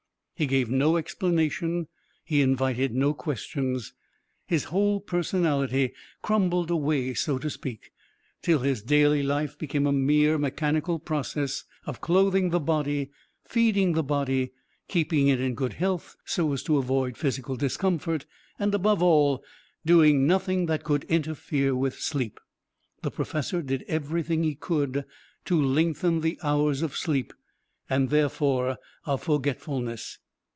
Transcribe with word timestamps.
He 0.33 0.47
gave 0.47 0.71
no 0.71 0.97
explanation, 0.97 1.87
he 2.25 2.41
invited 2.41 2.95
no 2.95 3.13
questions. 3.13 3.93
His 4.47 4.63
whole 4.63 4.99
personality 4.99 5.93
crumbled 6.23 6.71
away, 6.71 7.13
so 7.13 7.37
to 7.37 7.47
speak, 7.47 7.91
till 8.41 8.57
his 8.61 8.81
daily 8.81 9.21
life 9.21 9.55
became 9.55 9.85
a 9.85 9.91
mere 9.93 10.39
mechanical 10.39 10.97
process 10.97 11.65
of 11.85 12.01
clothing 12.01 12.49
the 12.49 12.59
body, 12.59 13.11
feeding 13.45 13.93
the 13.93 14.01
body, 14.01 14.51
keeping 14.87 15.27
it 15.27 15.39
in 15.39 15.53
good 15.53 15.73
health 15.73 16.15
so 16.25 16.51
as 16.53 16.63
to 16.63 16.79
avoid 16.79 17.17
physical 17.19 17.55
discomfort, 17.55 18.25
and, 18.57 18.73
above 18.73 19.03
all, 19.03 19.43
doing 19.85 20.25
nothing 20.25 20.65
that 20.65 20.83
could 20.83 21.03
interfere 21.03 21.75
with 21.75 21.99
sleep. 21.99 22.39
The 23.03 23.11
professor 23.11 23.61
did 23.61 23.83
everything 23.87 24.41
he 24.41 24.55
could 24.55 25.05
to 25.45 25.61
lengthen 25.63 26.21
the 26.21 26.39
hours 26.41 26.81
of 26.81 26.97
sleep, 26.97 27.31
and 27.91 28.09
therefore 28.09 28.77
of 29.05 29.21
forgetfulness. 29.21 30.17